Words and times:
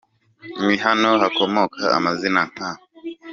ni 0.65 0.75
naho 0.99 1.17
hakomoka 1.23 1.81
amazina 1.97 2.41
nka 2.51 2.69